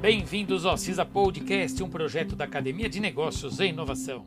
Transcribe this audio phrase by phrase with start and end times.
[0.00, 4.26] Bem-vindos ao CISA Podcast, um projeto da Academia de Negócios e Inovação.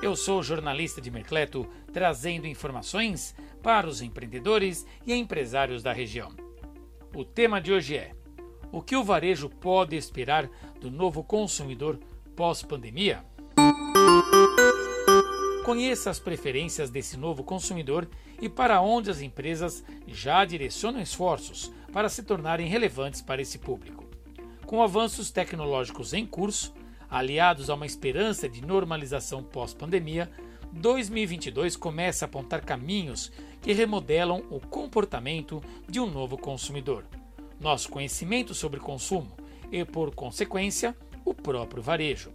[0.00, 6.30] Eu sou o jornalista de Mercleto, trazendo informações para os empreendedores e empresários da região.
[7.12, 8.12] O tema de hoje é:
[8.70, 10.48] O que o varejo pode esperar
[10.80, 11.98] do novo consumidor
[12.36, 13.24] pós-pandemia?
[15.64, 18.08] Conheça as preferências desse novo consumidor
[18.40, 24.04] e para onde as empresas já direcionam esforços para se tornarem relevantes para esse público.
[24.66, 26.72] Com avanços tecnológicos em curso,
[27.08, 30.30] aliados a uma esperança de normalização pós-pandemia,
[30.72, 37.04] 2022 começa a apontar caminhos que remodelam o comportamento de um novo consumidor.
[37.58, 39.36] Nosso conhecimento sobre consumo
[39.70, 42.30] e, por consequência, o próprio varejo.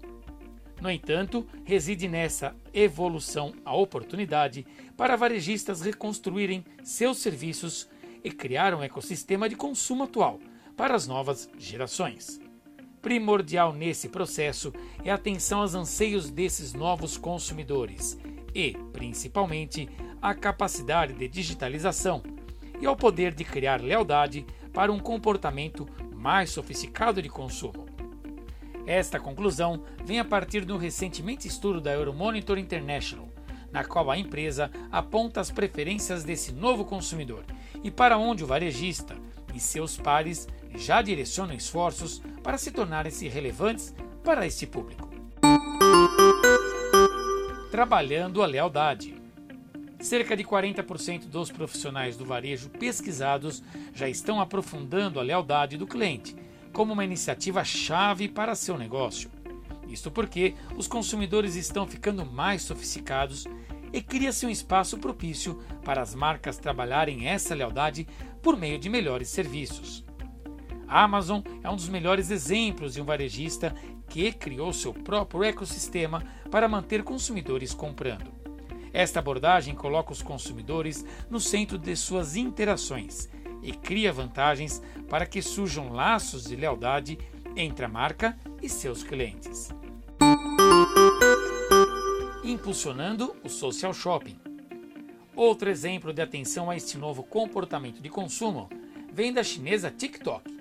[0.82, 7.88] No entanto, reside nessa evolução a oportunidade para varejistas reconstruírem seus serviços
[8.26, 10.40] e criar um ecossistema de consumo atual
[10.76, 12.42] para as novas gerações.
[13.00, 18.18] Primordial nesse processo é a atenção aos anseios desses novos consumidores
[18.54, 19.88] e, principalmente,
[20.20, 22.24] a capacidade de digitalização
[22.82, 27.86] e ao poder de criar lealdade para um comportamento mais sofisticado de consumo.
[28.88, 33.30] Esta conclusão vem a partir do recentemente estudo da Euromonitor International,
[33.76, 37.44] na qual a empresa aponta as preferências desse novo consumidor
[37.84, 39.18] e para onde o varejista
[39.54, 45.10] e seus pares já direcionam esforços para se tornarem-se relevantes para este público.
[47.70, 49.14] Trabalhando a lealdade.
[50.00, 53.62] Cerca de 40% dos profissionais do varejo pesquisados
[53.94, 56.34] já estão aprofundando a lealdade do cliente
[56.72, 59.35] como uma iniciativa chave para seu negócio.
[59.88, 63.46] Isto porque os consumidores estão ficando mais sofisticados
[63.94, 68.08] e cria-se um espaço propício para as marcas trabalharem essa lealdade
[68.42, 70.04] por meio de melhores serviços.
[70.88, 73.74] A Amazon é um dos melhores exemplos de um varejista
[74.08, 78.32] que criou seu próprio ecossistema para manter consumidores comprando.
[78.94, 83.30] Esta abordagem coloca os consumidores no centro de suas interações
[83.62, 87.18] e cria vantagens para que surjam laços de lealdade
[87.56, 89.70] entre a marca e seus clientes.
[92.44, 94.38] Impulsionando o social shopping.
[95.36, 98.70] Outro exemplo de atenção a este novo comportamento de consumo
[99.12, 100.56] vem da chinesa TikTok.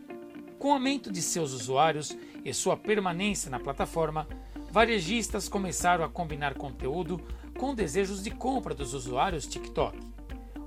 [0.58, 4.26] Com o aumento de seus usuários e sua permanência na plataforma,
[4.70, 7.20] varejistas começaram a combinar conteúdo
[7.58, 10.14] com desejos de compra dos usuários TikTok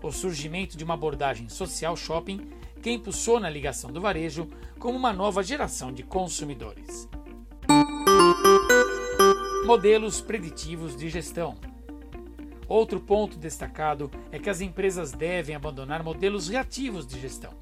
[0.01, 2.47] o surgimento de uma abordagem social shopping
[2.87, 4.47] que impulsiona a ligação do varejo
[4.79, 7.09] como uma nova geração de consumidores.
[9.65, 11.57] Modelos preditivos de gestão.
[12.65, 17.53] Outro ponto destacado é que as empresas devem abandonar modelos reativos de gestão.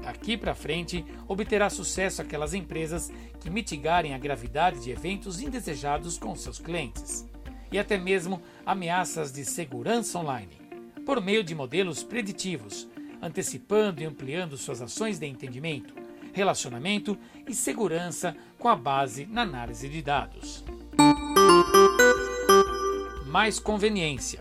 [0.00, 3.10] Daqui para frente, obterá sucesso aquelas empresas
[3.40, 7.28] que mitigarem a gravidade de eventos indesejados com seus clientes
[7.72, 10.60] e até mesmo ameaças de segurança online
[11.04, 12.88] por meio de modelos preditivos,
[13.20, 15.94] antecipando e ampliando suas ações de entendimento,
[16.32, 20.64] relacionamento e segurança com a base na análise de dados.
[23.26, 24.40] Mais conveniência.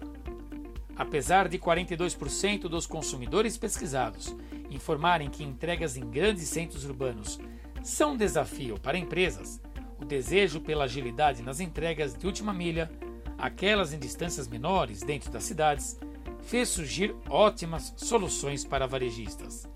[0.96, 4.36] Apesar de 42% dos consumidores pesquisados
[4.70, 7.40] informarem que entregas em grandes centros urbanos
[7.84, 9.62] são um desafio para empresas,
[10.00, 12.92] o desejo pela agilidade nas entregas de última milha,
[13.38, 15.98] aquelas em distâncias menores dentro das cidades,
[16.44, 19.68] fez surgir ótimas soluções para varejistas.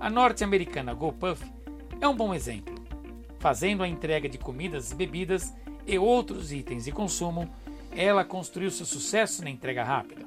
[0.00, 1.44] A norte-americana GoPuff
[2.00, 2.74] é um bom exemplo.
[3.38, 5.54] Fazendo a entrega de comidas bebidas
[5.86, 7.48] e outros itens de consumo,
[7.92, 10.26] ela construiu seu sucesso na entrega rápida.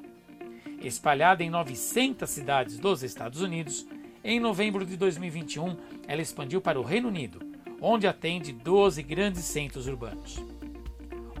[0.80, 3.86] Espalhada em 900 cidades dos Estados Unidos,
[4.22, 7.40] em novembro de 2021 ela expandiu para o Reino Unido,
[7.80, 10.42] onde atende 12 grandes centros urbanos.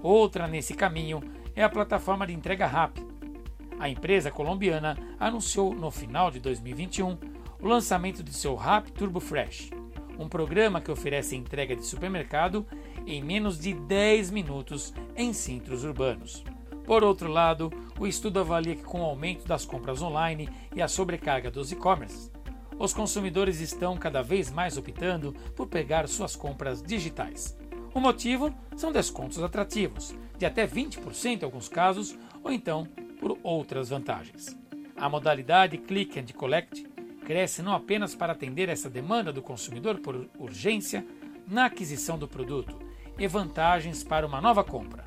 [0.02, 1.22] Outra nesse caminho
[1.54, 3.06] é a plataforma de entrega rápida,
[3.78, 7.16] a empresa colombiana anunciou no final de 2021
[7.60, 9.70] o lançamento de seu Rap Turbo Fresh,
[10.18, 12.66] um programa que oferece entrega de supermercado
[13.06, 16.44] em menos de 10 minutos em centros urbanos.
[16.84, 20.88] Por outro lado, o estudo avalia que com o aumento das compras online e a
[20.88, 22.30] sobrecarga dos e-commerce,
[22.78, 27.58] os consumidores estão cada vez mais optando por pegar suas compras digitais.
[27.92, 32.86] O motivo são descontos atrativos, de até 20% em alguns casos, ou então
[33.20, 34.56] por outras vantagens.
[34.96, 36.86] A modalidade Click and Collect
[37.24, 41.06] cresce não apenas para atender essa demanda do consumidor por urgência
[41.46, 42.78] na aquisição do produto
[43.18, 45.04] e vantagens para uma nova compra,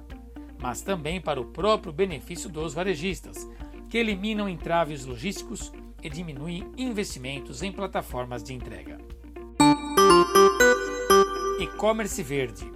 [0.60, 3.50] mas também para o próprio benefício dos varejistas,
[3.90, 5.72] que eliminam entraves logísticos
[6.04, 8.98] e diminuem investimentos em plataformas de entrega.
[11.60, 12.72] E-commerce verde.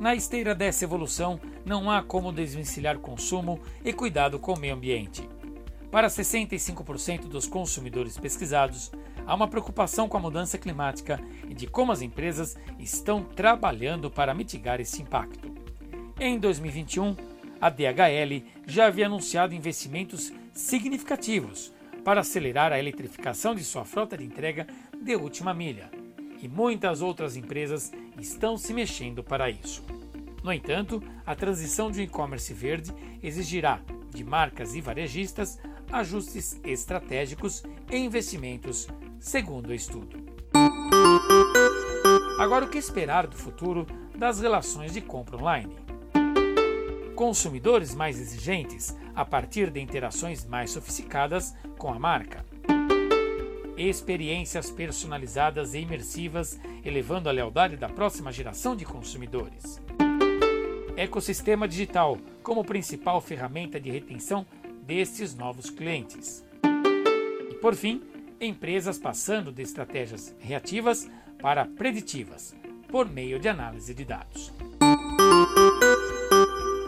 [0.00, 5.28] Na esteira dessa evolução, não há como desvencilhar consumo e cuidado com o meio ambiente.
[5.90, 8.90] Para 65% dos consumidores pesquisados,
[9.26, 14.34] há uma preocupação com a mudança climática e de como as empresas estão trabalhando para
[14.34, 15.54] mitigar esse impacto.
[16.18, 17.14] Em 2021,
[17.60, 21.72] a DHL já havia anunciado investimentos significativos
[22.04, 24.66] para acelerar a eletrificação de sua frota de entrega
[25.00, 25.90] de última milha,
[26.40, 29.97] e muitas outras empresas estão se mexendo para isso.
[30.42, 33.80] No entanto, a transição de um e-commerce verde exigirá
[34.10, 35.58] de marcas e varejistas
[35.90, 38.86] ajustes estratégicos e investimentos,
[39.18, 40.16] segundo o estudo.
[42.38, 43.86] Agora, o que esperar do futuro
[44.16, 45.76] das relações de compra online?
[47.16, 52.44] Consumidores mais exigentes a partir de interações mais sofisticadas com a marca.
[53.76, 59.80] Experiências personalizadas e imersivas, elevando a lealdade da próxima geração de consumidores.
[60.98, 64.44] Ecossistema digital como principal ferramenta de retenção
[64.82, 66.44] destes novos clientes.
[67.48, 68.02] E por fim,
[68.40, 71.08] empresas passando de estratégias reativas
[71.40, 72.52] para preditivas,
[72.88, 74.52] por meio de análise de dados.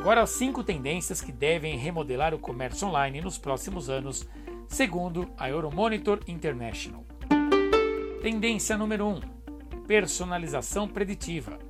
[0.01, 4.27] Agora, as cinco tendências que devem remodelar o comércio online nos próximos anos,
[4.67, 7.05] segundo a Euromonitor International.
[8.21, 9.21] Tendência número 1: um,
[9.87, 11.61] personalização preditiva.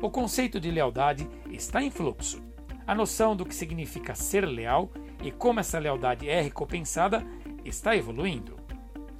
[0.00, 2.40] O conceito de lealdade está em fluxo.
[2.86, 4.92] A noção do que significa ser leal
[5.22, 7.26] e como essa lealdade é recompensada
[7.64, 8.56] está evoluindo.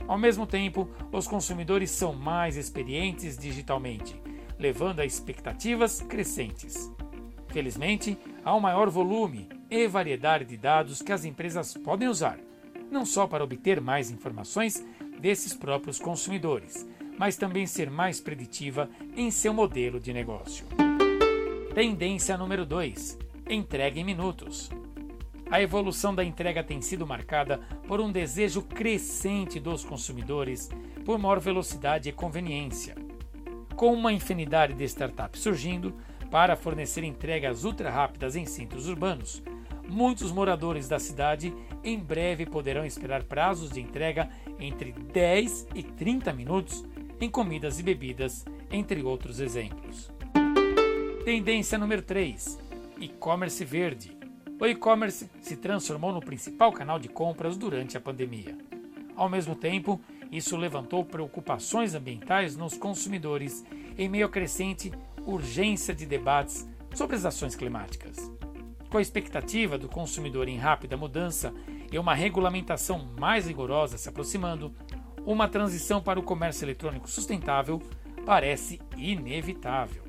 [0.07, 4.23] Ao mesmo tempo, os consumidores são mais experientes digitalmente,
[4.57, 6.91] levando a expectativas crescentes.
[7.49, 12.39] Felizmente, há um maior volume e variedade de dados que as empresas podem usar,
[12.89, 14.87] não só para obter mais informações
[15.21, 16.87] desses próprios consumidores,
[17.19, 20.65] mas também ser mais preditiva em seu modelo de negócio.
[21.75, 23.19] Tendência número 2:
[23.51, 24.71] entrega em minutos.
[25.51, 30.69] A evolução da entrega tem sido marcada por um desejo crescente dos consumidores
[31.05, 32.95] por maior velocidade e conveniência.
[33.75, 35.95] Com uma infinidade de startups surgindo
[36.31, 39.43] para fornecer entregas ultra rápidas em centros urbanos,
[39.89, 44.29] muitos moradores da cidade em breve poderão esperar prazos de entrega
[44.61, 46.85] entre 10 e 30 minutos
[47.21, 50.11] em comidas e bebidas, entre outros exemplos.
[51.25, 52.59] Tendência número 3:
[53.01, 54.17] e-commerce verde.
[54.61, 58.57] O e-commerce se transformou no principal canal de compras durante a pandemia.
[59.15, 60.01] Ao mesmo tempo,
[60.31, 63.65] isso levantou preocupações ambientais nos consumidores
[63.97, 64.93] em meio à crescente
[65.25, 68.31] urgência de debates sobre as ações climáticas.
[68.91, 71.53] Com a expectativa do consumidor em rápida mudança
[71.93, 74.75] e uma regulamentação mais rigorosa se aproximando,
[75.33, 77.83] uma transição para o comércio eletrônico sustentável
[78.25, 80.03] parece inevitável.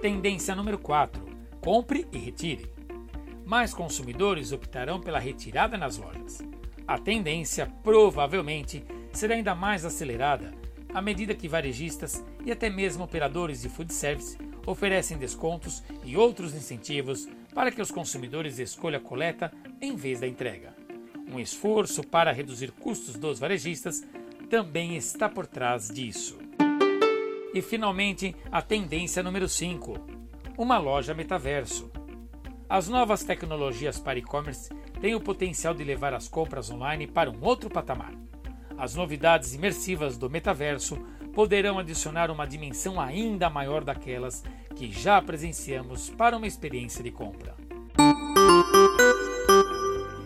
[0.00, 1.22] Tendência número 4:
[1.60, 2.72] compre e retire
[3.44, 6.38] mais consumidores optarão pela retirada nas lojas.
[6.86, 10.54] A tendência, provavelmente, será ainda mais acelerada
[10.94, 16.54] à medida que varejistas e até mesmo operadores de food service oferecem descontos e outros
[16.54, 20.79] incentivos para que os consumidores escolham a coleta em vez da entrega.
[21.32, 24.04] Um esforço para reduzir custos dos varejistas
[24.48, 26.38] também está por trás disso.
[27.54, 29.94] E finalmente, a tendência número 5:
[30.58, 31.88] uma loja metaverso.
[32.68, 37.42] As novas tecnologias para e-commerce têm o potencial de levar as compras online para um
[37.42, 38.12] outro patamar.
[38.76, 40.96] As novidades imersivas do metaverso
[41.32, 44.42] poderão adicionar uma dimensão ainda maior daquelas
[44.74, 47.69] que já presenciamos para uma experiência de compra.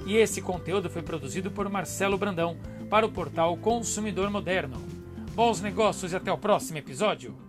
[0.07, 2.57] E esse conteúdo foi produzido por Marcelo Brandão
[2.91, 4.77] para o portal Consumidor Moderno.
[5.35, 7.44] Bons negócios e até o próximo episódio!